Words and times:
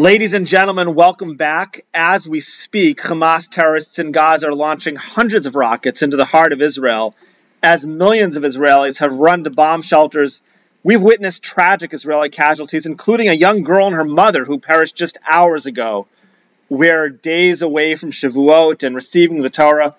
Ladies 0.00 0.32
and 0.32 0.46
gentlemen, 0.46 0.94
welcome 0.94 1.36
back. 1.36 1.84
As 1.92 2.26
we 2.26 2.40
speak, 2.40 3.02
Hamas 3.02 3.50
terrorists 3.50 3.98
in 3.98 4.12
Gaza 4.12 4.48
are 4.48 4.54
launching 4.54 4.96
hundreds 4.96 5.46
of 5.46 5.54
rockets 5.54 6.00
into 6.00 6.16
the 6.16 6.24
heart 6.24 6.54
of 6.54 6.62
Israel. 6.62 7.14
As 7.62 7.84
millions 7.84 8.36
of 8.36 8.42
Israelis 8.42 9.00
have 9.00 9.12
run 9.12 9.44
to 9.44 9.50
bomb 9.50 9.82
shelters, 9.82 10.40
we've 10.82 11.02
witnessed 11.02 11.42
tragic 11.42 11.92
Israeli 11.92 12.30
casualties, 12.30 12.86
including 12.86 13.28
a 13.28 13.34
young 13.34 13.62
girl 13.62 13.88
and 13.88 13.94
her 13.94 14.06
mother 14.06 14.46
who 14.46 14.58
perished 14.58 14.96
just 14.96 15.18
hours 15.28 15.66
ago. 15.66 16.06
We're 16.70 17.10
days 17.10 17.60
away 17.60 17.94
from 17.96 18.10
Shavuot 18.10 18.82
and 18.82 18.96
receiving 18.96 19.42
the 19.42 19.50
Torah. 19.50 19.96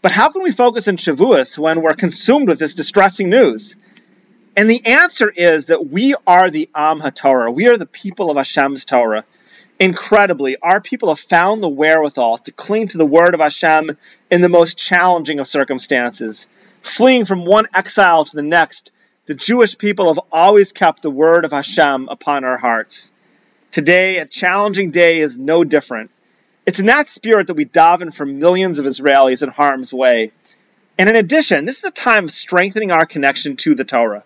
But 0.00 0.12
how 0.12 0.28
can 0.30 0.44
we 0.44 0.52
focus 0.52 0.86
on 0.86 0.96
Shavuos 0.96 1.58
when 1.58 1.82
we're 1.82 1.94
consumed 1.94 2.46
with 2.46 2.60
this 2.60 2.74
distressing 2.74 3.30
news? 3.30 3.74
And 4.56 4.70
the 4.70 4.86
answer 4.86 5.28
is 5.28 5.66
that 5.66 5.88
we 5.88 6.14
are 6.24 6.50
the 6.50 6.70
Am 6.72 7.00
HaTorah. 7.00 7.52
We 7.52 7.66
are 7.66 7.76
the 7.76 7.86
people 7.86 8.30
of 8.30 8.36
Hashem's 8.36 8.84
Torah. 8.84 9.24
Incredibly, 9.80 10.58
our 10.58 10.82
people 10.82 11.08
have 11.08 11.18
found 11.18 11.62
the 11.62 11.68
wherewithal 11.68 12.36
to 12.36 12.52
cling 12.52 12.88
to 12.88 12.98
the 12.98 13.06
word 13.06 13.32
of 13.32 13.40
Hashem 13.40 13.96
in 14.30 14.42
the 14.42 14.50
most 14.50 14.76
challenging 14.76 15.40
of 15.40 15.46
circumstances. 15.46 16.48
Fleeing 16.82 17.24
from 17.24 17.46
one 17.46 17.66
exile 17.72 18.26
to 18.26 18.36
the 18.36 18.42
next, 18.42 18.92
the 19.24 19.34
Jewish 19.34 19.78
people 19.78 20.12
have 20.12 20.22
always 20.30 20.72
kept 20.72 21.00
the 21.00 21.10
word 21.10 21.46
of 21.46 21.52
Hashem 21.52 22.10
upon 22.10 22.44
our 22.44 22.58
hearts. 22.58 23.14
Today, 23.70 24.18
a 24.18 24.26
challenging 24.26 24.90
day 24.90 25.20
is 25.20 25.38
no 25.38 25.64
different. 25.64 26.10
It's 26.66 26.80
in 26.80 26.86
that 26.86 27.08
spirit 27.08 27.46
that 27.46 27.54
we 27.54 27.64
daven 27.64 28.12
for 28.12 28.26
millions 28.26 28.80
of 28.80 28.84
Israelis 28.84 29.42
in 29.42 29.48
harm's 29.48 29.94
way. 29.94 30.32
And 30.98 31.08
in 31.08 31.16
addition, 31.16 31.64
this 31.64 31.78
is 31.78 31.84
a 31.84 31.90
time 31.90 32.24
of 32.24 32.32
strengthening 32.32 32.90
our 32.90 33.06
connection 33.06 33.56
to 33.56 33.74
the 33.74 33.84
Torah. 33.84 34.24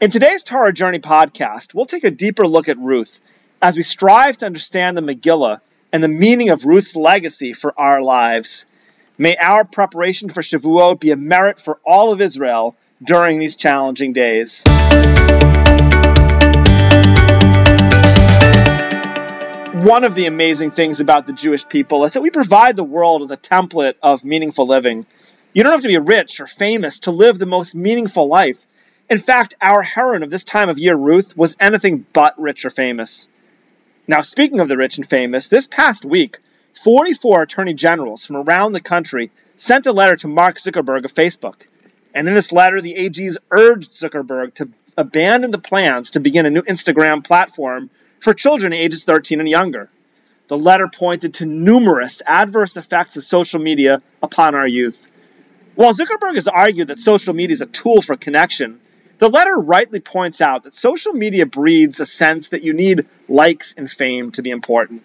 In 0.00 0.10
today's 0.10 0.42
Torah 0.42 0.72
Journey 0.72 0.98
podcast, 0.98 1.74
we'll 1.74 1.86
take 1.86 2.02
a 2.02 2.10
deeper 2.10 2.44
look 2.44 2.68
at 2.68 2.76
Ruth 2.76 3.20
as 3.62 3.76
we 3.76 3.82
strive 3.82 4.38
to 4.38 4.46
understand 4.46 4.96
the 4.96 5.02
Megillah 5.02 5.60
and 5.92 6.02
the 6.02 6.08
meaning 6.08 6.50
of 6.50 6.64
Ruth's 6.64 6.96
legacy 6.96 7.52
for 7.52 7.78
our 7.78 8.02
lives. 8.02 8.64
May 9.18 9.36
our 9.36 9.64
preparation 9.64 10.30
for 10.30 10.40
Shavuot 10.40 10.98
be 10.98 11.10
a 11.10 11.16
merit 11.16 11.60
for 11.60 11.78
all 11.84 12.12
of 12.12 12.20
Israel 12.20 12.74
during 13.02 13.38
these 13.38 13.56
challenging 13.56 14.14
days. 14.14 14.62
One 19.84 20.04
of 20.04 20.14
the 20.14 20.26
amazing 20.26 20.70
things 20.70 21.00
about 21.00 21.26
the 21.26 21.32
Jewish 21.32 21.68
people 21.68 22.04
is 22.04 22.14
that 22.14 22.22
we 22.22 22.30
provide 22.30 22.76
the 22.76 22.84
world 22.84 23.20
with 23.22 23.30
a 23.32 23.36
template 23.36 23.94
of 24.02 24.24
meaningful 24.24 24.66
living. 24.66 25.06
You 25.52 25.62
don't 25.62 25.72
have 25.72 25.82
to 25.82 25.88
be 25.88 25.98
rich 25.98 26.40
or 26.40 26.46
famous 26.46 27.00
to 27.00 27.10
live 27.10 27.38
the 27.38 27.46
most 27.46 27.74
meaningful 27.74 28.28
life. 28.28 28.64
In 29.10 29.18
fact, 29.18 29.54
our 29.60 29.82
heroine 29.82 30.22
of 30.22 30.30
this 30.30 30.44
time 30.44 30.68
of 30.68 30.78
year, 30.78 30.96
Ruth, 30.96 31.36
was 31.36 31.56
anything 31.60 32.06
but 32.12 32.40
rich 32.40 32.64
or 32.64 32.70
famous. 32.70 33.28
Now, 34.10 34.22
speaking 34.22 34.58
of 34.58 34.66
the 34.66 34.76
rich 34.76 34.96
and 34.96 35.08
famous, 35.08 35.46
this 35.46 35.68
past 35.68 36.04
week, 36.04 36.40
44 36.82 37.42
attorney 37.42 37.74
generals 37.74 38.26
from 38.26 38.38
around 38.38 38.72
the 38.72 38.80
country 38.80 39.30
sent 39.54 39.86
a 39.86 39.92
letter 39.92 40.16
to 40.16 40.26
Mark 40.26 40.56
Zuckerberg 40.56 41.04
of 41.04 41.14
Facebook. 41.14 41.68
And 42.12 42.26
in 42.26 42.34
this 42.34 42.50
letter, 42.50 42.80
the 42.80 42.96
AGs 42.96 43.36
urged 43.52 43.92
Zuckerberg 43.92 44.54
to 44.54 44.70
abandon 44.96 45.52
the 45.52 45.60
plans 45.60 46.10
to 46.10 46.18
begin 46.18 46.44
a 46.44 46.50
new 46.50 46.62
Instagram 46.62 47.22
platform 47.22 47.88
for 48.18 48.34
children 48.34 48.72
ages 48.72 49.04
13 49.04 49.38
and 49.38 49.48
younger. 49.48 49.88
The 50.48 50.58
letter 50.58 50.88
pointed 50.88 51.34
to 51.34 51.46
numerous 51.46 52.20
adverse 52.26 52.76
effects 52.76 53.16
of 53.16 53.22
social 53.22 53.60
media 53.60 54.02
upon 54.20 54.56
our 54.56 54.66
youth. 54.66 55.08
While 55.76 55.94
Zuckerberg 55.94 56.34
has 56.34 56.48
argued 56.48 56.88
that 56.88 56.98
social 56.98 57.32
media 57.32 57.54
is 57.54 57.60
a 57.60 57.66
tool 57.66 58.02
for 58.02 58.16
connection, 58.16 58.80
the 59.20 59.28
letter 59.28 59.54
rightly 59.54 60.00
points 60.00 60.40
out 60.40 60.62
that 60.62 60.74
social 60.74 61.12
media 61.12 61.44
breeds 61.44 62.00
a 62.00 62.06
sense 62.06 62.48
that 62.48 62.64
you 62.64 62.72
need 62.72 63.06
likes 63.28 63.74
and 63.74 63.88
fame 63.88 64.32
to 64.32 64.42
be 64.42 64.48
important. 64.50 65.02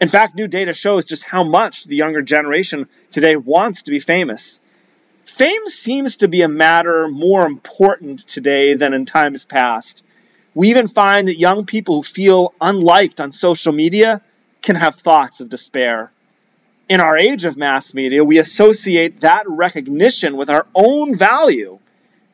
In 0.00 0.08
fact, 0.08 0.36
new 0.36 0.46
data 0.46 0.72
shows 0.72 1.04
just 1.04 1.24
how 1.24 1.42
much 1.42 1.82
the 1.82 1.96
younger 1.96 2.22
generation 2.22 2.88
today 3.10 3.34
wants 3.34 3.82
to 3.82 3.90
be 3.90 3.98
famous. 3.98 4.60
Fame 5.26 5.66
seems 5.66 6.18
to 6.18 6.28
be 6.28 6.42
a 6.42 6.48
matter 6.48 7.08
more 7.08 7.44
important 7.44 8.20
today 8.28 8.74
than 8.74 8.94
in 8.94 9.06
times 9.06 9.44
past. 9.44 10.04
We 10.54 10.70
even 10.70 10.86
find 10.86 11.26
that 11.26 11.38
young 11.38 11.66
people 11.66 11.96
who 11.96 12.02
feel 12.04 12.54
unliked 12.60 13.20
on 13.20 13.32
social 13.32 13.72
media 13.72 14.22
can 14.62 14.76
have 14.76 14.94
thoughts 14.94 15.40
of 15.40 15.48
despair. 15.48 16.12
In 16.88 17.00
our 17.00 17.18
age 17.18 17.44
of 17.44 17.56
mass 17.56 17.92
media, 17.92 18.22
we 18.22 18.38
associate 18.38 19.20
that 19.20 19.48
recognition 19.48 20.36
with 20.36 20.48
our 20.48 20.66
own 20.76 21.18
value 21.18 21.80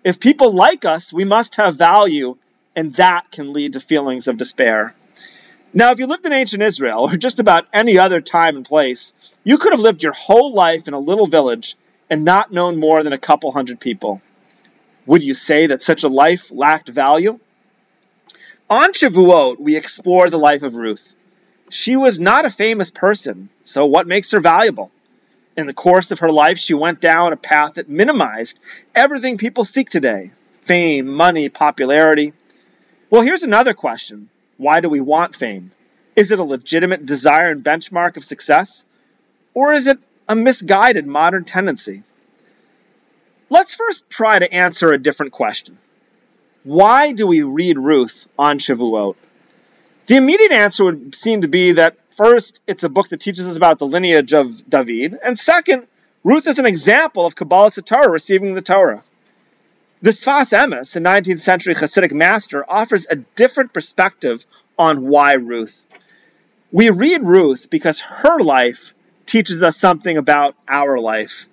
if 0.05 0.21
people 0.21 0.53
like 0.53 0.85
us, 0.85 1.13
we 1.13 1.25
must 1.25 1.57
have 1.57 1.77
value, 1.77 2.37
and 2.77 2.95
that 2.95 3.31
can 3.33 3.55
lead 3.55 3.73
to 3.73 3.81
feelings 3.81 4.29
of 4.29 4.37
despair. 4.37 4.95
Now, 5.73 5.91
if 5.91 5.99
you 5.99 6.07
lived 6.07 6.27
in 6.27 6.33
ancient 6.33 6.63
Israel, 6.63 7.11
or 7.11 7.17
just 7.17 7.41
about 7.41 7.67
any 7.73 7.99
other 7.99 8.21
time 8.21 8.57
and 8.57 8.65
place, 8.65 9.15
you 9.43 9.59
could 9.59 9.73
have 9.73 9.81
lived 9.81 10.03
your 10.03 10.13
whole 10.13 10.53
life 10.53 10.87
in 10.87 10.95
a 10.95 10.99
little 10.99 11.27
village 11.27 11.77
and 12.11 12.25
not 12.25 12.53
known 12.53 12.79
more 12.79 13.03
than 13.03 13.15
a 13.15 13.19
couple 13.19 13.51
hundred 13.51 13.81
people. 13.81 14.21
Would 15.07 15.25
you 15.25 15.35
say 15.35 15.67
that 15.67 15.83
such 15.83 16.05
a 16.05 16.09
life 16.09 16.53
lacked 16.53 16.89
value? 16.89 17.41
On 18.71 18.93
Shavuot, 18.93 19.59
we 19.59 19.77
explore 19.77 20.31
the 20.31 20.39
life 20.39 20.63
of 20.63 20.77
Ruth. 20.77 21.15
She 21.71 21.97
was 21.97 22.21
not 22.21 22.45
a 22.45 22.51
famous 22.51 22.91
person, 22.91 23.49
so 23.65 23.87
what 23.87 24.07
makes 24.07 24.31
her 24.31 24.41
valuable? 24.41 24.91
In 25.57 25.67
the 25.67 25.75
course 25.75 26.11
of 26.11 26.19
her 26.19 26.31
life, 26.31 26.59
she 26.59 26.75
went 26.75 27.01
down 27.01 27.33
a 27.33 27.37
path 27.37 27.75
that 27.75 27.89
minimized 27.89 28.59
everything 28.95 29.39
people 29.39 29.65
seek 29.65 29.89
today 29.89 30.33
fame, 30.63 31.07
money, 31.07 31.49
popularity. 31.49 32.33
Well, 33.11 33.23
here's 33.23 33.43
another 33.43 33.75
question 33.75 34.29
Why 34.57 34.81
do 34.81 34.89
we 34.89 35.01
want 35.01 35.37
fame? 35.37 35.71
Is 36.17 36.31
it 36.31 36.39
a 36.39 36.45
legitimate 36.45 37.07
desire 37.07 37.51
and 37.51 37.65
benchmark 37.65 38.17
of 38.17 38.25
success? 38.25 38.85
Or 39.53 39.73
is 39.73 39.87
it 39.87 39.99
a 40.29 40.35
misguided 40.35 41.07
modern 41.07 41.45
tendency? 41.45 42.03
Let's 43.51 43.75
first 43.75 44.09
try 44.11 44.39
to 44.39 44.53
answer 44.53 44.93
a 44.93 44.99
different 44.99 45.33
question. 45.33 45.79
Why 46.65 47.13
do 47.13 47.27
we 47.27 47.43
read 47.43 47.79
Ruth 47.79 48.27
on 48.39 48.59
Shavuot? 48.59 49.17
The 50.07 50.17
immediate 50.17 50.53
answer 50.53 50.85
would 50.85 51.15
seem 51.15 51.43
to 51.43 51.49
be 51.49 51.73
that 51.73 51.97
First, 52.17 52.61
it's 52.69 52.85
a 52.85 52.89
book 52.89 53.09
that 53.09 53.19
teaches 53.19 53.49
us 53.49 53.57
about 53.57 53.81
the 53.81 53.89
lineage 53.89 54.35
of 54.35 54.71
David. 54.71 55.19
And 55.21 55.37
second, 55.37 55.89
Ruth 56.23 56.47
is 56.47 56.61
an 56.61 56.67
example 56.67 57.27
of 57.27 57.35
Kabbalah 57.35 57.73
Torah 57.73 58.09
receiving 58.09 58.55
the 58.55 58.63
Torah. 58.63 59.03
The 60.01 60.11
Sfas 60.11 60.57
Emes, 60.57 60.95
a 60.95 61.01
19th 61.01 61.41
century 61.41 61.75
Hasidic 61.75 62.13
master, 62.13 62.65
offers 62.69 63.09
a 63.11 63.17
different 63.17 63.73
perspective 63.73 64.47
on 64.79 65.09
why 65.09 65.33
Ruth. 65.33 65.85
We 66.71 66.91
read 66.91 67.25
Ruth 67.25 67.69
because 67.69 67.99
her 67.99 68.39
life 68.39 68.95
teaches 69.27 69.65
us 69.65 69.77
something 69.77 70.17
about 70.17 70.55
our 70.69 71.01
life. 71.01 71.49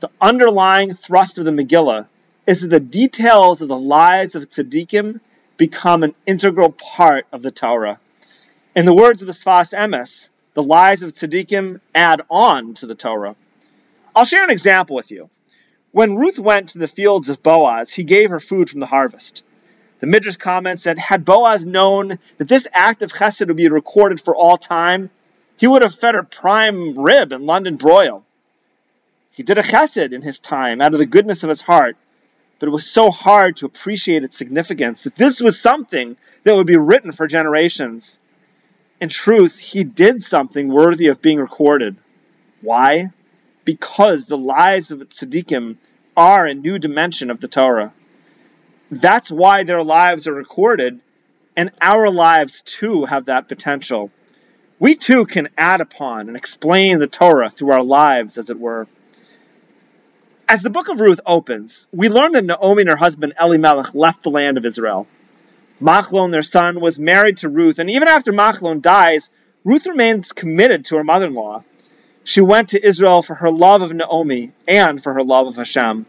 The 0.00 0.10
underlying 0.20 0.92
thrust 0.92 1.38
of 1.38 1.46
the 1.46 1.52
Megillah 1.52 2.06
is 2.46 2.60
that 2.60 2.68
the 2.68 2.80
details 2.80 3.62
of 3.62 3.68
the 3.68 3.78
lives 3.78 4.34
of 4.34 4.46
tzaddikim 4.50 5.20
become 5.56 6.02
an 6.02 6.14
integral 6.26 6.72
part 6.72 7.26
of 7.32 7.40
the 7.40 7.50
Torah. 7.50 7.98
In 8.76 8.84
the 8.84 8.92
words 8.92 9.22
of 9.22 9.26
the 9.26 9.32
Sfas 9.32 9.72
Emes, 9.72 10.28
the 10.52 10.62
lies 10.62 11.02
of 11.02 11.14
tzaddikim 11.14 11.80
add 11.94 12.20
on 12.28 12.74
to 12.74 12.86
the 12.86 12.94
Torah. 12.94 13.34
I'll 14.14 14.26
share 14.26 14.44
an 14.44 14.50
example 14.50 14.96
with 14.96 15.10
you. 15.10 15.30
When 15.92 16.16
Ruth 16.16 16.38
went 16.38 16.68
to 16.68 16.78
the 16.78 16.86
fields 16.86 17.30
of 17.30 17.42
Boaz, 17.42 17.90
he 17.94 18.04
gave 18.04 18.28
her 18.28 18.38
food 18.38 18.68
from 18.68 18.80
the 18.80 18.86
harvest. 18.86 19.44
The 20.00 20.06
Midrash 20.06 20.36
comments 20.36 20.84
that 20.84 20.98
had 20.98 21.24
Boaz 21.24 21.64
known 21.64 22.18
that 22.36 22.48
this 22.48 22.68
act 22.70 23.00
of 23.00 23.14
chesed 23.14 23.48
would 23.48 23.56
be 23.56 23.70
recorded 23.70 24.20
for 24.20 24.36
all 24.36 24.58
time, 24.58 25.08
he 25.56 25.66
would 25.66 25.82
have 25.82 25.94
fed 25.94 26.14
her 26.14 26.22
prime 26.22 26.98
rib 26.98 27.32
and 27.32 27.46
London 27.46 27.76
broil. 27.76 28.26
He 29.30 29.42
did 29.42 29.56
a 29.56 29.62
chesed 29.62 30.12
in 30.12 30.20
his 30.20 30.38
time 30.38 30.82
out 30.82 30.92
of 30.92 30.98
the 30.98 31.06
goodness 31.06 31.42
of 31.42 31.48
his 31.48 31.62
heart, 31.62 31.96
but 32.58 32.66
it 32.66 32.72
was 32.72 32.84
so 32.84 33.10
hard 33.10 33.56
to 33.56 33.64
appreciate 33.64 34.22
its 34.22 34.36
significance 34.36 35.04
that 35.04 35.16
this 35.16 35.40
was 35.40 35.58
something 35.58 36.18
that 36.44 36.54
would 36.54 36.66
be 36.66 36.76
written 36.76 37.12
for 37.12 37.26
generations. 37.26 38.20
In 39.00 39.08
truth, 39.10 39.58
he 39.58 39.84
did 39.84 40.22
something 40.22 40.68
worthy 40.68 41.08
of 41.08 41.20
being 41.20 41.38
recorded. 41.38 41.96
Why? 42.62 43.10
Because 43.64 44.26
the 44.26 44.38
lives 44.38 44.90
of 44.90 45.00
tzaddikim 45.00 45.76
are 46.16 46.46
a 46.46 46.54
new 46.54 46.78
dimension 46.78 47.30
of 47.30 47.40
the 47.40 47.48
Torah. 47.48 47.92
That's 48.90 49.30
why 49.30 49.64
their 49.64 49.82
lives 49.82 50.26
are 50.26 50.32
recorded, 50.32 51.00
and 51.56 51.72
our 51.80 52.10
lives 52.10 52.62
too 52.62 53.04
have 53.04 53.26
that 53.26 53.48
potential. 53.48 54.10
we 54.78 54.94
too 54.94 55.24
can 55.24 55.48
add 55.56 55.80
upon 55.80 56.28
and 56.28 56.36
explain 56.36 56.98
the 56.98 57.06
Torah 57.06 57.50
through 57.50 57.72
our 57.72 57.82
lives, 57.82 58.38
as 58.38 58.50
it 58.50 58.58
were. 58.58 58.86
As 60.48 60.62
the 60.62 60.70
book 60.70 60.88
of 60.88 61.00
Ruth 61.00 61.20
opens, 61.26 61.88
we 61.92 62.08
learn 62.08 62.32
that 62.32 62.44
Naomi 62.44 62.82
and 62.82 62.90
her 62.90 62.96
husband 62.96 63.32
Elimelech 63.40 63.94
left 63.94 64.22
the 64.22 64.30
land 64.30 64.58
of 64.58 64.66
Israel. 64.66 65.06
Machlon, 65.80 66.32
their 66.32 66.42
son, 66.42 66.80
was 66.80 66.98
married 66.98 67.38
to 67.38 67.48
Ruth, 67.48 67.78
and 67.78 67.90
even 67.90 68.08
after 68.08 68.32
Machlon 68.32 68.80
dies, 68.80 69.30
Ruth 69.64 69.86
remains 69.86 70.32
committed 70.32 70.86
to 70.86 70.96
her 70.96 71.04
mother 71.04 71.26
in 71.26 71.34
law. 71.34 71.64
She 72.24 72.40
went 72.40 72.70
to 72.70 72.84
Israel 72.84 73.22
for 73.22 73.34
her 73.34 73.50
love 73.50 73.82
of 73.82 73.92
Naomi 73.92 74.52
and 74.66 75.02
for 75.02 75.12
her 75.14 75.22
love 75.22 75.46
of 75.48 75.56
Hashem. 75.56 76.06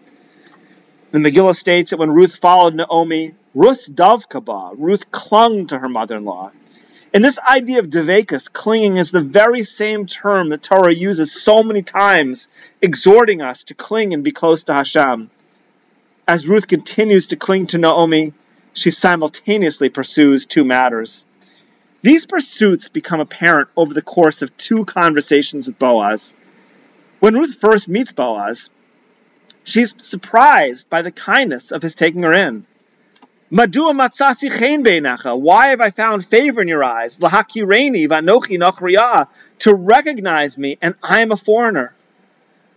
The 1.12 1.20
Megillah 1.20 1.56
states 1.56 1.92
that 1.92 1.98
when 1.98 2.12
Ruth 2.12 2.38
followed 2.38 2.76
Naomi, 2.76 3.36
Ruth 3.54 3.90
Dovkaba, 3.94 4.76
Ruth 4.78 5.12
clung 5.12 5.68
to 5.68 5.80
her 5.80 5.90
mother 5.90 6.18
in 6.18 6.26
law. 6.26 6.52
And 7.14 7.24
this 7.24 7.40
idea 7.40 7.80
of 7.80 7.90
devekus, 7.90 8.52
clinging, 8.52 8.98
is 8.98 9.12
the 9.12 9.22
very 9.22 9.64
same 9.64 10.06
term 10.06 10.50
that 10.50 10.64
Torah 10.64 10.94
uses 10.94 11.32
so 11.32 11.64
many 11.64 11.82
times, 11.82 12.50
exhorting 12.82 13.42
us 13.42 13.66
to 13.66 13.74
cling 13.74 14.14
and 14.14 14.24
be 14.24 14.32
close 14.32 14.66
to 14.66 14.74
Hashem. 14.74 15.30
As 16.28 16.48
Ruth 16.48 16.68
continues 16.68 17.28
to 17.28 17.36
cling 17.38 17.68
to 17.68 17.78
Naomi, 17.78 18.34
she 18.78 18.92
simultaneously 18.92 19.90
pursues 19.90 20.46
two 20.46 20.64
matters. 20.64 21.26
These 22.04 22.28
pursuits 22.28 22.90
become 22.90 23.20
apparent 23.20 23.70
over 23.76 23.92
the 23.92 24.04
course 24.04 24.44
of 24.44 24.56
two 24.56 24.86
conversations 24.86 25.68
with 25.68 25.80
Boaz. 25.80 26.36
When 27.20 27.34
Ruth 27.34 27.58
first 27.60 27.90
meets 27.90 28.12
Boaz, 28.12 28.70
she's 29.64 29.96
surprised 30.06 30.92
by 30.92 31.02
the 31.02 31.12
kindness 31.12 31.72
of 31.72 31.82
his 31.82 31.96
taking 31.96 32.22
her 32.22 32.34
in. 32.34 32.68
Madua 33.52 33.94
matzasi. 33.96 35.42
Why 35.42 35.70
have 35.70 35.82
I 35.82 35.90
found 35.90 36.24
favor 36.24 36.62
in 36.62 36.68
your 36.68 36.84
eyes? 36.84 37.18
Lahakireni 37.18 38.08
vanochi 38.08 38.60
nochriya. 38.60 39.28
To 39.60 39.74
recognize 39.74 40.56
me, 40.56 40.78
and 40.84 40.94
I 41.02 41.22
am 41.22 41.32
a 41.32 41.36
foreigner. 41.36 41.96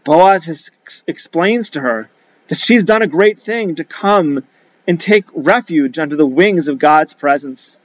Boaz 0.05 0.47
has, 0.47 0.70
explains 1.06 1.73
to 1.73 1.81
her 1.82 2.08
that 2.49 2.58
she's 2.58 2.85
done 2.85 3.02
a 3.02 3.06
great 3.06 3.38
thing 3.38 3.75
to 3.75 3.85
come 3.85 4.44
and 4.90 4.98
take 4.98 5.25
refuge 5.32 6.00
under 6.00 6.16
the 6.16 6.26
wings 6.26 6.66
of 6.66 6.81
God's 6.81 7.14
presence. 7.14 7.78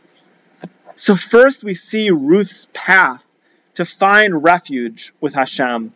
So 0.95 1.15
first 1.15 1.63
we 1.63 1.75
see 1.75 2.09
Ruth's 2.09 2.65
path 2.73 3.23
to 3.75 3.85
find 3.85 4.43
refuge 4.43 5.13
with 5.21 5.35
Hashem. 5.35 5.93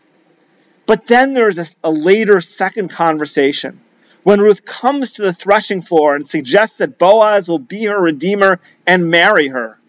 But 0.85 1.07
then 1.07 1.33
there's 1.33 1.57
a, 1.57 1.65
a 1.83 1.89
later 1.89 2.41
second 2.41 2.89
conversation 2.89 3.81
when 4.21 4.39
Ruth 4.39 4.63
comes 4.65 5.13
to 5.13 5.23
the 5.23 5.33
threshing 5.33 5.81
floor 5.81 6.15
and 6.15 6.27
suggests 6.27 6.77
that 6.77 6.99
Boaz 6.99 7.49
will 7.49 7.57
be 7.57 7.85
her 7.85 7.99
redeemer 7.99 8.59
and 8.85 9.09
marry 9.09 9.47
her. 9.47 9.79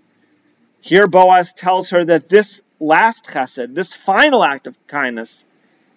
Here, 0.80 1.06
Boaz 1.06 1.52
tells 1.52 1.90
her 1.90 2.02
that 2.02 2.30
this 2.30 2.62
last 2.78 3.26
chesed, 3.26 3.74
this 3.74 3.92
final 3.92 4.42
act 4.42 4.66
of 4.66 4.86
kindness, 4.86 5.44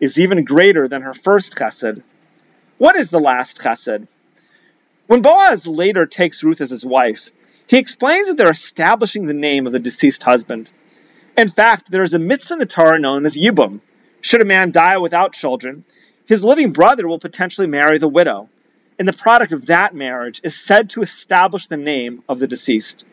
is 0.01 0.19
even 0.19 0.43
greater 0.43 0.89
than 0.89 1.03
her 1.03 1.13
first 1.13 1.55
chesed. 1.55 2.03
What 2.77 2.97
is 2.97 3.09
the 3.09 3.21
last 3.21 3.61
chesed? 3.61 4.09
When 5.07 5.21
Boaz 5.21 5.67
later 5.67 6.05
takes 6.05 6.43
Ruth 6.43 6.61
as 6.61 6.69
his 6.69 6.85
wife, 6.85 7.29
he 7.67 7.77
explains 7.77 8.29
that 8.29 8.37
they're 8.37 8.49
establishing 8.49 9.25
the 9.25 9.33
name 9.33 9.65
of 9.65 9.73
the 9.73 9.79
deceased 9.79 10.23
husband. 10.23 10.69
In 11.37 11.49
fact, 11.49 11.91
there 11.91 12.03
is 12.03 12.13
a 12.13 12.19
mitzvah 12.19 12.53
in 12.53 12.59
the 12.59 12.65
Torah 12.65 12.99
known 12.99 13.25
as 13.25 13.37
Yibum. 13.37 13.81
Should 14.21 14.41
a 14.41 14.45
man 14.45 14.71
die 14.71 14.97
without 14.97 15.33
children, 15.33 15.83
his 16.25 16.43
living 16.43 16.71
brother 16.71 17.07
will 17.07 17.19
potentially 17.19 17.67
marry 17.67 17.97
the 17.97 18.07
widow, 18.07 18.49
and 18.97 19.05
the 19.07 19.13
product 19.13 19.51
of 19.51 19.65
that 19.65 19.93
marriage 19.93 20.39
is 20.43 20.55
said 20.55 20.91
to 20.91 21.01
establish 21.01 21.67
the 21.67 21.77
name 21.77 22.23
of 22.29 22.39
the 22.39 22.47
deceased. 22.47 23.03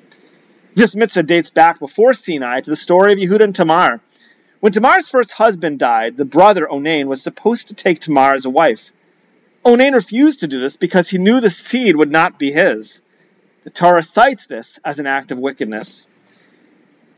This 0.74 0.94
mitzvah 0.94 1.24
dates 1.24 1.50
back 1.50 1.80
before 1.80 2.12
Sinai 2.12 2.60
to 2.60 2.70
the 2.70 2.76
story 2.76 3.12
of 3.12 3.18
Yehuda 3.18 3.42
and 3.42 3.54
Tamar. 3.54 4.00
When 4.60 4.72
Tamar's 4.72 5.08
first 5.08 5.32
husband 5.32 5.80
died, 5.80 6.16
the 6.16 6.24
brother 6.24 6.70
Onan 6.70 7.08
was 7.08 7.22
supposed 7.22 7.68
to 7.68 7.74
take 7.74 7.98
Tamar 7.98 8.34
as 8.34 8.44
a 8.44 8.50
wife. 8.50 8.92
Onan 9.64 9.94
refused 9.94 10.40
to 10.40 10.48
do 10.48 10.60
this 10.60 10.76
because 10.76 11.08
he 11.08 11.18
knew 11.18 11.40
the 11.40 11.50
seed 11.50 11.96
would 11.96 12.10
not 12.10 12.38
be 12.38 12.50
his. 12.50 13.02
The 13.64 13.70
Torah 13.70 14.02
cites 14.02 14.46
this 14.46 14.78
as 14.84 14.98
an 14.98 15.06
act 15.06 15.32
of 15.32 15.38
wickedness. 15.38 16.06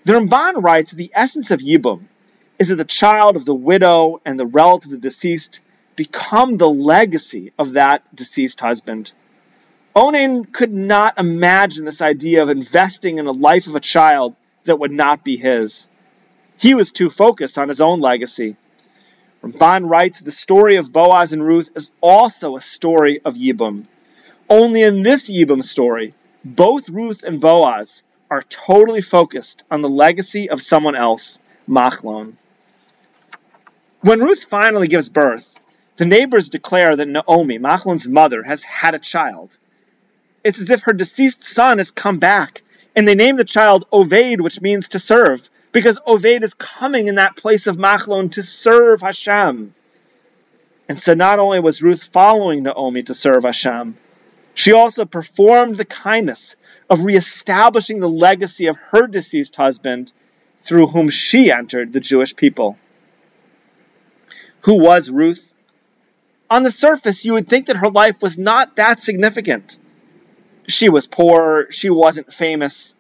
The 0.05 0.15
Ramban 0.15 0.63
writes 0.63 0.91
that 0.91 0.97
the 0.97 1.13
essence 1.15 1.53
of 1.53 1.61
Yibum 1.61 2.05
is 2.59 2.69
that 2.69 2.77
the 2.77 2.85
child 2.85 3.37
of 3.37 3.45
the 3.45 3.55
widow 3.55 4.21
and 4.25 4.39
the 4.39 4.47
relative 4.47 4.93
of 4.93 5.01
the 5.01 5.09
deceased 5.09 5.61
become 5.95 6.57
the 6.57 6.69
legacy 6.69 7.53
of 7.59 7.75
that 7.75 8.15
deceased 8.15 8.61
husband. 8.61 9.13
Onan 9.95 10.47
could 10.47 10.73
not 10.73 11.19
imagine 11.19 11.85
this 11.85 12.03
idea 12.03 12.43
of 12.43 12.49
investing 12.49 13.19
in 13.19 13.27
the 13.27 13.35
life 13.35 13.67
of 13.67 13.75
a 13.75 13.81
child 13.81 14.35
that 14.65 14.79
would 14.79 14.91
not 14.91 15.25
be 15.25 15.37
his. 15.37 15.89
He 16.57 16.75
was 16.75 16.93
too 16.93 17.11
focused 17.11 17.59
on 17.59 17.69
his 17.69 17.81
own 17.81 18.01
legacy. 18.01 18.57
Ramban 19.43 19.91
writes 19.91 20.21
the 20.21 20.31
story 20.31 20.77
of 20.77 20.93
Boaz 20.93 21.33
and 21.33 21.45
Ruth 21.45 21.71
is 21.75 21.91
also 22.01 22.57
a 22.57 22.61
story 22.61 23.21
of 23.25 23.35
Yibum. 23.35 23.87
Only 24.49 24.83
in 24.83 25.03
this 25.03 25.29
Yibum 25.29 25.65
story, 25.65 26.15
both 26.45 26.89
Ruth 26.89 27.25
and 27.25 27.41
Boaz 27.41 28.03
are 28.31 28.43
totally 28.43 29.03
focused 29.03 29.65
on 29.71 29.83
the 29.83 29.89
legacy 29.89 30.49
of 30.49 30.63
someone 30.63 30.95
else, 30.95 31.41
Machlon. 31.69 32.35
When 34.01 34.21
Ruth 34.21 34.45
finally 34.45 34.87
gives 34.87 35.09
birth, 35.09 35.59
the 35.97 36.07
neighbors 36.07 36.49
declare 36.49 36.95
that 36.95 37.09
Naomi, 37.09 37.59
Machlon's 37.59 38.07
mother, 38.07 38.43
has 38.43 38.63
had 38.63 38.95
a 38.95 38.99
child. 38.99 39.59
It's 40.45 40.61
as 40.61 40.71
if 40.71 40.83
her 40.83 40.93
deceased 40.93 41.45
son 41.45 41.79
has 41.79 41.91
come 41.91 42.19
back, 42.19 42.63
and 42.95 43.07
they 43.07 43.15
name 43.15 43.37
the 43.37 43.45
child 43.45 43.85
Oved, 43.93 44.41
which 44.41 44.61
means 44.61 44.89
to 44.89 45.01
serve, 45.01 45.51
because 45.73 45.99
Oved 46.07 46.43
is 46.43 46.55
coming 46.55 47.09
in 47.09 47.17
that 47.17 47.37
place 47.37 47.67
of 47.67 47.77
Machlon 47.77 48.31
to 48.33 48.43
serve 48.43 49.01
Hashem. 49.01 49.75
And 50.89 51.01
so 51.01 51.15
not 51.15 51.39
only 51.39 51.61
was 51.61 51.83
Ruth 51.83 52.05
following 52.05 52.63
Naomi 52.63 53.03
to 53.05 53.15
serve 53.15 53.45
Hashem, 53.45 53.97
she 54.55 54.73
also 54.73 55.05
performed 55.05 55.77
the 55.77 55.85
kindness 55.85 56.57
of 56.91 57.05
reestablishing 57.05 58.01
the 58.01 58.09
legacy 58.09 58.67
of 58.67 58.77
her 58.91 59.07
deceased 59.07 59.57
husband 59.57 60.13
through 60.59 60.89
whom 60.89 61.09
she 61.09 61.51
entered 61.51 61.93
the 61.93 62.01
Jewish 62.01 62.37
people. 62.37 62.77
Who 64.61 64.79
was 64.79 65.11
Ruth? 65.11 65.53
on 66.53 66.65
the 66.65 66.71
surface, 66.71 67.25
you 67.25 67.33
would 67.33 67.49
think 67.49 67.67
that 67.67 67.79
her 67.79 67.89
life 67.89 68.21
was 68.21 68.37
not 68.37 68.77
that 68.77 69.01
significant. 69.01 69.79
She 70.69 70.91
was 70.91 71.07
poor, 71.07 71.69
she 71.71 71.89
wasn't 71.89 72.31
famous. 72.31 72.95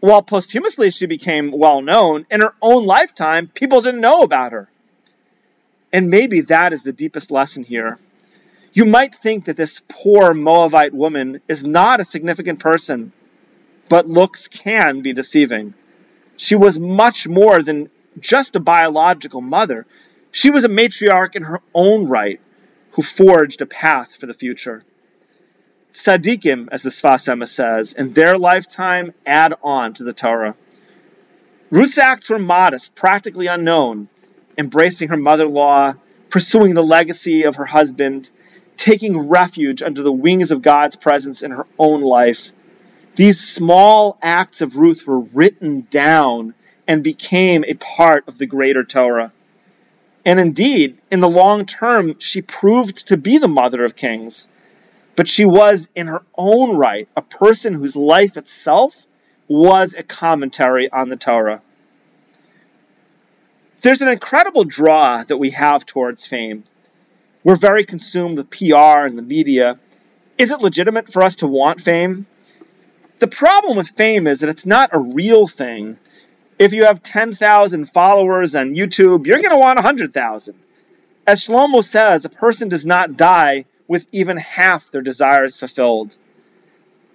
While 0.00 0.22
posthumously 0.22 0.90
she 0.90 1.06
became 1.06 1.50
well 1.50 1.80
known, 1.80 2.26
in 2.30 2.40
her 2.40 2.54
own 2.60 2.84
lifetime, 2.86 3.48
people 3.48 3.80
didn't 3.80 4.00
know 4.00 4.22
about 4.22 4.52
her. 4.52 4.68
And 5.92 6.10
maybe 6.10 6.42
that 6.42 6.72
is 6.72 6.82
the 6.82 6.92
deepest 6.92 7.30
lesson 7.30 7.64
here. 7.64 7.98
You 8.72 8.84
might 8.84 9.14
think 9.14 9.46
that 9.46 9.56
this 9.56 9.80
poor 9.88 10.34
Moabite 10.34 10.92
woman 10.92 11.40
is 11.48 11.64
not 11.64 12.00
a 12.00 12.04
significant 12.04 12.60
person, 12.60 13.12
but 13.88 14.06
looks 14.06 14.48
can 14.48 15.00
be 15.00 15.14
deceiving. 15.14 15.72
She 16.36 16.56
was 16.56 16.78
much 16.78 17.26
more 17.26 17.62
than 17.62 17.88
just 18.20 18.56
a 18.56 18.60
biological 18.60 19.40
mother. 19.40 19.86
She 20.30 20.50
was 20.50 20.64
a 20.64 20.68
matriarch 20.68 21.36
in 21.36 21.44
her 21.44 21.62
own 21.74 22.06
right, 22.06 22.40
who 22.90 23.02
forged 23.02 23.62
a 23.62 23.66
path 23.66 24.14
for 24.14 24.26
the 24.26 24.34
future. 24.34 24.84
Tzaddikim, 25.96 26.68
as 26.70 26.82
the 26.82 26.90
Sfas 26.90 27.26
Emes 27.26 27.48
says, 27.48 27.94
in 27.94 28.12
their 28.12 28.36
lifetime 28.36 29.14
add 29.24 29.54
on 29.62 29.94
to 29.94 30.04
the 30.04 30.12
Torah. 30.12 30.54
Ruth's 31.70 31.96
acts 31.96 32.28
were 32.28 32.38
modest, 32.38 32.94
practically 32.94 33.46
unknown, 33.46 34.08
embracing 34.58 35.08
her 35.08 35.16
mother 35.16 35.46
in 35.46 35.54
law, 35.54 35.94
pursuing 36.28 36.74
the 36.74 36.82
legacy 36.82 37.44
of 37.44 37.56
her 37.56 37.64
husband, 37.64 38.28
taking 38.76 39.28
refuge 39.28 39.82
under 39.82 40.02
the 40.02 40.12
wings 40.12 40.50
of 40.50 40.60
God's 40.60 40.96
presence 40.96 41.42
in 41.42 41.50
her 41.50 41.66
own 41.78 42.02
life. 42.02 42.52
These 43.14 43.40
small 43.40 44.18
acts 44.20 44.60
of 44.60 44.76
Ruth 44.76 45.06
were 45.06 45.20
written 45.20 45.86
down 45.90 46.52
and 46.86 47.02
became 47.02 47.64
a 47.64 47.72
part 47.72 48.28
of 48.28 48.36
the 48.36 48.46
greater 48.46 48.84
Torah. 48.84 49.32
And 50.26 50.38
indeed, 50.38 50.98
in 51.10 51.20
the 51.20 51.28
long 51.28 51.64
term, 51.64 52.16
she 52.18 52.42
proved 52.42 53.08
to 53.08 53.16
be 53.16 53.38
the 53.38 53.48
mother 53.48 53.82
of 53.82 53.96
kings. 53.96 54.46
But 55.16 55.28
she 55.28 55.44
was, 55.44 55.88
in 55.94 56.06
her 56.08 56.22
own 56.36 56.76
right, 56.76 57.08
a 57.16 57.22
person 57.22 57.72
whose 57.72 57.96
life 57.96 58.36
itself 58.36 59.06
was 59.48 59.94
a 59.94 60.02
commentary 60.02 60.90
on 60.90 61.08
the 61.08 61.16
Torah. 61.16 61.62
There's 63.80 64.02
an 64.02 64.08
incredible 64.08 64.64
draw 64.64 65.22
that 65.24 65.36
we 65.36 65.50
have 65.50 65.86
towards 65.86 66.26
fame. 66.26 66.64
We're 67.44 67.56
very 67.56 67.84
consumed 67.84 68.36
with 68.36 68.50
PR 68.50 69.06
and 69.06 69.16
the 69.16 69.22
media. 69.22 69.78
Is 70.36 70.50
it 70.50 70.60
legitimate 70.60 71.12
for 71.12 71.22
us 71.22 71.36
to 71.36 71.46
want 71.46 71.80
fame? 71.80 72.26
The 73.18 73.28
problem 73.28 73.76
with 73.76 73.88
fame 73.88 74.26
is 74.26 74.40
that 74.40 74.50
it's 74.50 74.66
not 74.66 74.90
a 74.92 74.98
real 74.98 75.46
thing 75.46 75.96
if 76.58 76.72
you 76.72 76.84
have 76.84 77.02
10,000 77.02 77.84
followers 77.84 78.54
on 78.54 78.74
YouTube, 78.74 79.26
you're 79.26 79.38
going 79.38 79.50
to 79.50 79.58
want 79.58 79.76
100,000. 79.76 80.54
As 81.26 81.44
Shlomo 81.44 81.82
says, 81.82 82.24
a 82.24 82.30
person 82.30 82.68
does 82.68 82.86
not 82.86 83.16
die 83.16 83.66
with 83.88 84.06
even 84.12 84.36
half 84.36 84.90
their 84.90 85.02
desires 85.02 85.58
fulfilled. 85.58 86.16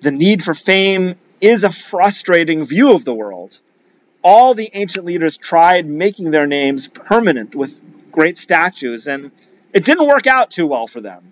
The 0.01 0.11
need 0.11 0.43
for 0.43 0.53
fame 0.53 1.15
is 1.41 1.63
a 1.63 1.71
frustrating 1.71 2.65
view 2.65 2.93
of 2.93 3.03
the 3.03 3.13
world. 3.13 3.59
all 4.23 4.53
the 4.53 4.69
ancient 4.73 5.05
leaders 5.05 5.37
tried 5.37 5.87
making 5.87 6.31
their 6.31 6.47
names 6.47 6.87
permanent 6.87 7.55
with 7.55 7.81
great 8.11 8.37
statues, 8.37 9.07
and 9.07 9.31
it 9.73 9.85
didn't 9.85 10.07
work 10.07 10.27
out 10.27 10.51
too 10.51 10.67
well 10.67 10.87
for 10.87 11.01
them. 11.01 11.31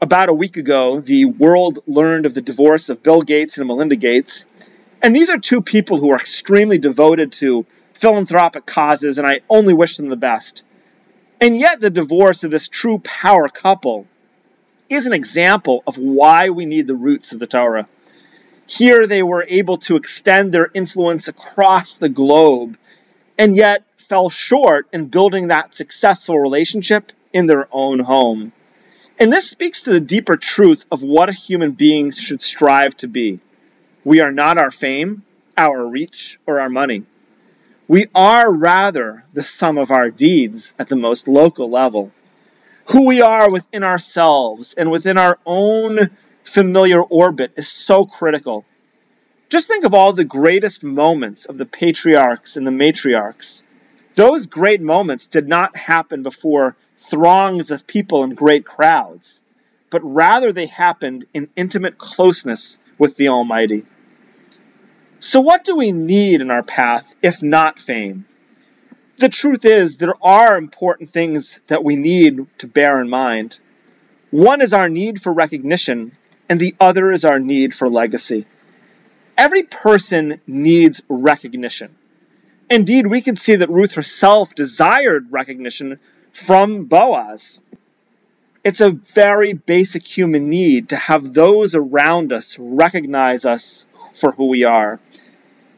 About 0.00 0.28
a 0.28 0.34
week 0.34 0.56
ago, 0.56 1.00
the 1.00 1.26
world 1.26 1.80
learned 1.86 2.26
of 2.26 2.34
the 2.34 2.40
divorce 2.40 2.88
of 2.88 3.02
Bill 3.02 3.20
Gates 3.20 3.58
and 3.58 3.68
Melinda 3.68 3.96
Gates, 3.96 4.46
and 5.00 5.14
these 5.14 5.30
are 5.30 5.38
two 5.38 5.62
people 5.62 5.98
who 5.98 6.10
are 6.10 6.16
extremely 6.16 6.78
devoted 6.78 7.32
to 7.32 7.66
philanthropic 7.94 8.66
causes, 8.66 9.18
and 9.18 9.26
I 9.26 9.40
only 9.48 9.74
wish 9.74 9.96
them 9.96 10.08
the 10.08 10.16
best. 10.16 10.64
And 11.42 11.58
yet, 11.58 11.80
the 11.80 11.90
divorce 11.90 12.44
of 12.44 12.52
this 12.52 12.68
true 12.68 13.00
power 13.00 13.48
couple 13.48 14.06
is 14.88 15.06
an 15.06 15.12
example 15.12 15.82
of 15.88 15.98
why 15.98 16.50
we 16.50 16.66
need 16.66 16.86
the 16.86 16.94
roots 16.94 17.32
of 17.32 17.40
the 17.40 17.48
Torah. 17.48 17.88
Here, 18.68 19.08
they 19.08 19.24
were 19.24 19.44
able 19.48 19.78
to 19.78 19.96
extend 19.96 20.52
their 20.52 20.70
influence 20.72 21.26
across 21.26 21.96
the 21.96 22.08
globe, 22.08 22.78
and 23.36 23.56
yet 23.56 23.82
fell 23.96 24.30
short 24.30 24.86
in 24.92 25.08
building 25.08 25.48
that 25.48 25.74
successful 25.74 26.38
relationship 26.38 27.10
in 27.32 27.46
their 27.46 27.66
own 27.72 27.98
home. 27.98 28.52
And 29.18 29.32
this 29.32 29.50
speaks 29.50 29.82
to 29.82 29.90
the 29.90 29.98
deeper 29.98 30.36
truth 30.36 30.86
of 30.92 31.02
what 31.02 31.28
a 31.28 31.32
human 31.32 31.72
being 31.72 32.12
should 32.12 32.40
strive 32.40 32.96
to 32.98 33.08
be. 33.08 33.40
We 34.04 34.20
are 34.20 34.30
not 34.30 34.58
our 34.58 34.70
fame, 34.70 35.24
our 35.58 35.84
reach, 35.84 36.38
or 36.46 36.60
our 36.60 36.68
money. 36.68 37.02
We 37.88 38.06
are 38.14 38.50
rather 38.50 39.24
the 39.32 39.42
sum 39.42 39.76
of 39.76 39.90
our 39.90 40.10
deeds 40.10 40.72
at 40.78 40.88
the 40.88 40.96
most 40.96 41.26
local 41.26 41.68
level. 41.68 42.12
Who 42.86 43.06
we 43.06 43.22
are 43.22 43.50
within 43.50 43.82
ourselves 43.82 44.74
and 44.74 44.90
within 44.90 45.18
our 45.18 45.38
own 45.44 46.10
familiar 46.44 47.02
orbit 47.02 47.52
is 47.56 47.68
so 47.68 48.06
critical. 48.06 48.64
Just 49.48 49.68
think 49.68 49.84
of 49.84 49.94
all 49.94 50.12
the 50.12 50.24
greatest 50.24 50.82
moments 50.82 51.44
of 51.44 51.58
the 51.58 51.66
patriarchs 51.66 52.56
and 52.56 52.66
the 52.66 52.70
matriarchs. 52.70 53.64
Those 54.14 54.46
great 54.46 54.80
moments 54.80 55.26
did 55.26 55.48
not 55.48 55.76
happen 55.76 56.22
before 56.22 56.76
throngs 56.96 57.70
of 57.70 57.86
people 57.86 58.22
and 58.22 58.36
great 58.36 58.64
crowds, 58.64 59.42
but 59.90 60.02
rather 60.04 60.52
they 60.52 60.66
happened 60.66 61.26
in 61.34 61.50
intimate 61.56 61.98
closeness 61.98 62.78
with 62.96 63.16
the 63.16 63.28
Almighty. 63.28 63.84
So, 65.24 65.40
what 65.40 65.62
do 65.62 65.76
we 65.76 65.92
need 65.92 66.40
in 66.40 66.50
our 66.50 66.64
path 66.64 67.14
if 67.22 67.44
not 67.44 67.78
fame? 67.78 68.24
The 69.18 69.28
truth 69.28 69.64
is, 69.64 69.96
there 69.96 70.16
are 70.20 70.56
important 70.56 71.10
things 71.10 71.60
that 71.68 71.84
we 71.84 71.94
need 71.94 72.46
to 72.58 72.66
bear 72.66 73.00
in 73.00 73.08
mind. 73.08 73.60
One 74.32 74.60
is 74.60 74.72
our 74.74 74.88
need 74.88 75.22
for 75.22 75.32
recognition, 75.32 76.10
and 76.48 76.58
the 76.58 76.74
other 76.80 77.12
is 77.12 77.24
our 77.24 77.38
need 77.38 77.72
for 77.72 77.88
legacy. 77.88 78.46
Every 79.38 79.62
person 79.62 80.40
needs 80.48 81.02
recognition. 81.08 81.94
Indeed, 82.68 83.06
we 83.06 83.20
can 83.20 83.36
see 83.36 83.54
that 83.54 83.70
Ruth 83.70 83.94
herself 83.94 84.56
desired 84.56 85.30
recognition 85.30 86.00
from 86.32 86.86
Boaz. 86.86 87.62
It's 88.64 88.80
a 88.80 88.90
very 88.90 89.52
basic 89.52 90.04
human 90.04 90.50
need 90.50 90.88
to 90.88 90.96
have 90.96 91.32
those 91.32 91.76
around 91.76 92.32
us 92.32 92.58
recognize 92.58 93.44
us 93.44 93.86
for 94.14 94.32
who 94.32 94.46
we 94.46 94.64
are. 94.64 95.00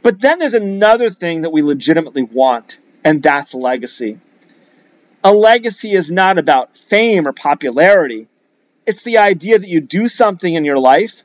But 0.03 0.21
then 0.21 0.39
there's 0.39 0.55
another 0.55 1.11
thing 1.11 1.43
that 1.43 1.51
we 1.51 1.63
legitimately 1.63 2.23
want, 2.23 2.79
and 3.05 3.23
that's 3.23 3.55
legacy. 3.55 4.19
A 5.23 5.33
legacy 5.33 5.93
is 5.93 6.13
not 6.13 6.39
about 6.39 6.77
fame 6.77 7.27
or 7.27 7.33
popularity. 7.33 8.29
It's 8.87 9.03
the 9.03 9.19
idea 9.19 9.59
that 9.59 9.69
you 9.69 9.81
do 9.81 10.09
something 10.09 10.53
in 10.53 10.65
your 10.65 10.79
life, 10.79 11.23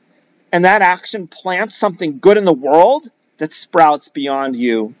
and 0.50 0.64
that 0.64 0.82
action 0.82 1.28
plants 1.28 1.76
something 1.76 2.18
good 2.18 2.38
in 2.38 2.44
the 2.44 2.52
world 2.52 3.10
that 3.36 3.52
sprouts 3.52 4.08
beyond 4.08 4.56
you. 4.56 4.94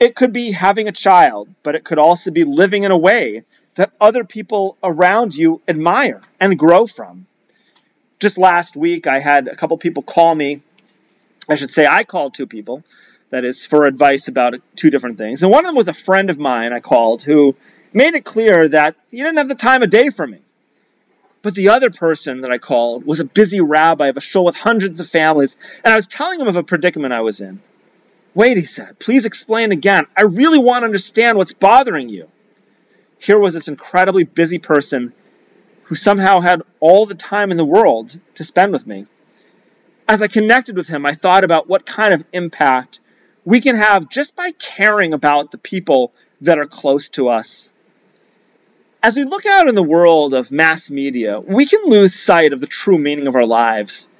It 0.00 0.16
could 0.16 0.32
be 0.32 0.50
having 0.50 0.88
a 0.88 0.92
child, 0.92 1.48
but 1.62 1.76
it 1.76 1.84
could 1.84 1.98
also 2.00 2.32
be 2.32 2.42
living 2.42 2.82
in 2.82 2.90
a 2.90 2.98
way 2.98 3.44
that 3.76 3.92
other 4.00 4.24
people 4.24 4.76
around 4.82 5.34
you 5.34 5.60
admire 5.68 6.22
and 6.40 6.58
grow 6.58 6.86
from. 6.86 7.26
Just 8.18 8.38
last 8.38 8.76
week, 8.76 9.06
I 9.06 9.20
had 9.20 9.48
a 9.48 9.56
couple 9.56 9.78
people 9.78 10.02
call 10.02 10.34
me. 10.34 10.62
I 11.52 11.54
should 11.54 11.70
say, 11.70 11.86
I 11.86 12.04
called 12.04 12.34
two 12.34 12.46
people 12.46 12.82
that 13.30 13.44
is 13.44 13.64
for 13.66 13.84
advice 13.84 14.28
about 14.28 14.54
two 14.74 14.90
different 14.90 15.16
things. 15.16 15.42
And 15.42 15.52
one 15.52 15.64
of 15.64 15.68
them 15.68 15.76
was 15.76 15.88
a 15.88 15.94
friend 15.94 16.30
of 16.30 16.38
mine 16.38 16.72
I 16.72 16.80
called 16.80 17.22
who 17.22 17.54
made 17.92 18.14
it 18.14 18.24
clear 18.24 18.68
that 18.68 18.96
he 19.10 19.18
didn't 19.18 19.36
have 19.36 19.48
the 19.48 19.54
time 19.54 19.82
of 19.82 19.90
day 19.90 20.10
for 20.10 20.26
me. 20.26 20.40
But 21.42 21.54
the 21.54 21.70
other 21.70 21.90
person 21.90 22.42
that 22.42 22.52
I 22.52 22.58
called 22.58 23.04
was 23.04 23.20
a 23.20 23.24
busy 23.24 23.60
rabbi 23.60 24.06
of 24.06 24.16
a 24.16 24.20
shul 24.20 24.44
with 24.44 24.56
hundreds 24.56 25.00
of 25.00 25.08
families, 25.08 25.56
and 25.84 25.92
I 25.92 25.96
was 25.96 26.06
telling 26.06 26.40
him 26.40 26.46
of 26.48 26.56
a 26.56 26.62
predicament 26.62 27.12
I 27.12 27.20
was 27.20 27.40
in. 27.40 27.60
Wait, 28.34 28.56
he 28.56 28.64
said, 28.64 28.98
please 28.98 29.26
explain 29.26 29.72
again. 29.72 30.06
I 30.16 30.22
really 30.22 30.58
want 30.58 30.82
to 30.82 30.86
understand 30.86 31.36
what's 31.36 31.52
bothering 31.52 32.08
you. 32.08 32.28
Here 33.18 33.38
was 33.38 33.54
this 33.54 33.68
incredibly 33.68 34.24
busy 34.24 34.58
person 34.58 35.12
who 35.84 35.94
somehow 35.96 36.40
had 36.40 36.62
all 36.80 37.06
the 37.06 37.14
time 37.14 37.50
in 37.50 37.56
the 37.56 37.64
world 37.64 38.18
to 38.36 38.44
spend 38.44 38.72
with 38.72 38.86
me. 38.86 39.06
As 40.12 40.20
I 40.20 40.28
connected 40.28 40.76
with 40.76 40.88
him, 40.88 41.06
I 41.06 41.14
thought 41.14 41.42
about 41.42 41.70
what 41.70 41.86
kind 41.86 42.12
of 42.12 42.22
impact 42.34 43.00
we 43.46 43.62
can 43.62 43.76
have 43.76 44.10
just 44.10 44.36
by 44.36 44.50
caring 44.50 45.14
about 45.14 45.50
the 45.50 45.56
people 45.56 46.12
that 46.42 46.58
are 46.58 46.66
close 46.66 47.08
to 47.16 47.30
us. 47.30 47.72
As 49.02 49.16
we 49.16 49.24
look 49.24 49.46
out 49.46 49.68
in 49.68 49.74
the 49.74 49.82
world 49.82 50.34
of 50.34 50.52
mass 50.52 50.90
media, 50.90 51.40
we 51.40 51.64
can 51.64 51.86
lose 51.86 52.14
sight 52.14 52.52
of 52.52 52.60
the 52.60 52.66
true 52.66 52.98
meaning 52.98 53.26
of 53.26 53.36
our 53.36 53.46
lives. 53.46 54.10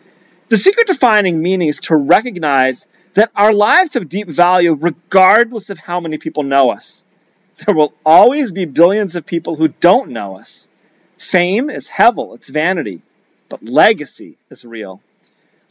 The 0.49 0.57
secret 0.57 0.87
to 0.87 0.95
finding 0.95 1.43
meaning 1.43 1.69
is 1.69 1.81
to 1.81 1.95
recognize 1.95 2.87
that 3.13 3.31
our 3.37 3.53
lives 3.53 3.93
have 3.93 4.09
deep 4.09 4.29
value 4.29 4.73
regardless 4.73 5.69
of 5.69 5.77
how 5.77 6.01
many 6.01 6.17
people 6.17 6.43
know 6.43 6.71
us. 6.71 7.05
There 7.67 7.75
will 7.75 7.93
always 8.03 8.51
be 8.51 8.65
billions 8.65 9.15
of 9.15 9.27
people 9.27 9.57
who 9.57 9.69
don't 9.69 10.13
know 10.13 10.39
us. 10.39 10.71
Fame 11.19 11.69
is 11.69 11.91
hevel, 11.91 12.35
it's 12.35 12.49
vanity, 12.49 13.03
but 13.51 13.63
legacy 13.63 14.39
is 14.49 14.65
real. 14.65 15.03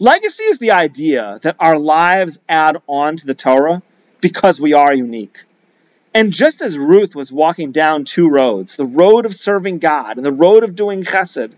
Legacy 0.02 0.46
is 0.46 0.58
the 0.58 0.72
idea 0.72 1.38
that 1.44 1.58
our 1.60 1.78
lives 1.78 2.40
add 2.50 2.78
on 2.88 3.18
to 3.18 3.28
the 3.28 3.36
Torah 3.36 3.84
because 4.20 4.60
we 4.60 4.74
are 4.74 4.92
unique. 4.92 5.44
And 6.12 6.34
just 6.34 6.60
as 6.64 6.76
Ruth 6.76 7.16
was 7.16 7.32
walking 7.32 7.72
down 7.72 8.06
two 8.06 8.28
roads, 8.28 8.78
the 8.78 8.84
road 8.84 9.28
of 9.28 9.36
serving 9.36 9.78
God 9.78 10.18
and 10.18 10.26
the 10.26 10.32
road 10.32 10.64
of 10.64 10.76
doing 10.76 11.04
chesed, 11.04 11.54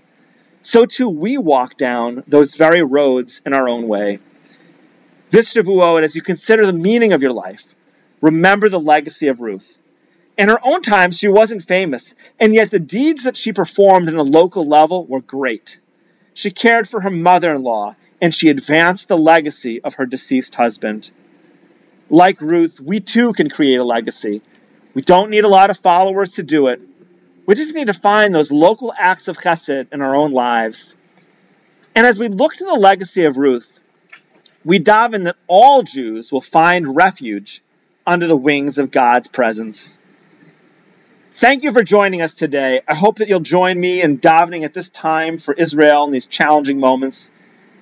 so 0.62 0.85
too 0.85 1.07
we 1.07 1.38
walk 1.38 1.77
down 1.77 2.25
those 2.27 2.55
very 2.55 2.83
roads 2.83 3.41
in 3.45 3.53
our 3.53 3.69
own 3.69 3.88
way. 3.88 4.19
This 5.29 5.53
Shavuot, 5.53 6.03
as 6.03 6.17
you 6.17 6.21
consider 6.21 6.65
the 6.65 6.73
meaning 6.73 7.13
of 7.13 7.23
your 7.23 7.31
life, 7.31 7.63
remember 8.19 8.67
the 8.67 8.77
legacy 8.77 9.29
of 9.29 9.39
Ruth. 9.39 9.79
In 10.38 10.50
her 10.50 10.59
own 10.62 10.81
time, 10.81 11.12
she 11.12 11.29
wasn't 11.29 11.63
famous, 11.63 12.13
and 12.41 12.53
yet 12.53 12.71
the 12.71 12.79
deeds 12.79 13.23
that 13.23 13.38
she 13.38 13.53
performed 13.53 14.09
in 14.09 14.17
a 14.17 14.21
local 14.21 14.65
level 14.65 15.05
were 15.05 15.21
great. 15.21 15.79
She 16.33 16.51
cared 16.51 16.89
for 16.89 17.00
her 17.00 17.09
mother 17.09 17.55
in 17.55 17.63
law 17.63 17.95
and 18.24 18.34
she 18.34 18.48
advanced 18.48 19.10
the 19.10 19.18
legacy 19.18 19.82
of 19.82 19.96
her 19.96 20.06
deceased 20.06 20.56
husband. 20.56 21.12
Like 22.10 22.39
Ruth, 22.39 22.80
we 22.80 23.01
too 23.01 23.34
can 23.34 23.50
create 23.50 23.82
a 23.82 23.84
legacy. 23.84 24.42
We 24.94 25.01
don't 25.01 25.30
need 25.30 25.44
a 25.44 25.50
lot 25.50 25.70
of 25.70 25.77
followers 25.77 26.36
to 26.36 26.44
do 26.44 26.68
it. 26.68 26.80
We 27.46 27.56
just 27.56 27.75
need 27.75 27.88
to 27.88 27.94
find 27.94 28.34
those 28.34 28.50
local 28.50 28.94
acts 28.98 29.27
of 29.27 29.38
chesed 29.38 29.88
in 29.92 30.01
our 30.01 30.15
own 30.15 30.32
lives. 30.32 30.96
And 31.96 32.08
as 32.08 32.18
we 32.18 32.30
look 32.30 32.53
to 32.53 32.63
the 32.63 32.75
legacy 32.75 33.25
of 33.25 33.36
Ruth, 33.36 33.84
we 34.63 34.80
daven 34.80 35.25
that 35.25 35.36
all 35.48 35.84
Jews 35.84 36.32
will 36.32 36.39
find 36.39 36.96
refuge 36.96 37.62
under 38.08 38.27
the 38.27 38.38
wings 38.38 38.80
of 38.80 38.89
God's 38.89 39.27
presence. 39.27 40.00
Thank 41.34 41.63
you 41.63 41.74
for 41.74 41.84
joining 41.84 42.22
us 42.22 42.36
today. 42.36 42.84
I 42.88 42.96
hope 42.96 43.18
that 43.18 43.27
you'll 43.27 43.42
join 43.42 43.77
me 43.77 44.01
in 44.01 44.20
davening 44.20 44.63
at 44.63 44.74
this 44.74 44.89
time 44.89 45.38
for 45.39 45.53
Israel 45.53 46.06
in 46.06 46.12
these 46.12 46.27
challenging 46.27 46.80
moments. 46.80 47.30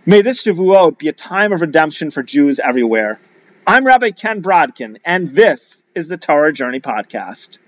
May 0.03 0.24
this 0.24 0.43
Shavuot 0.43 0.98
be 0.98 1.10
a 1.10 1.13
time 1.13 1.53
of 1.53 1.62
redemption 1.62 2.10
for 2.10 2.24
Jews 2.24 2.60
everywhere. 2.60 3.20
I'm 3.67 3.86
Rabbi 3.86 4.10
Ken 4.10 4.41
Brodkin, 4.41 4.98
and 5.05 5.27
this 5.27 5.84
is 5.93 6.08
the 6.08 6.17
Torah 6.17 6.51
Journey 6.51 6.79
Podcast. 6.79 7.60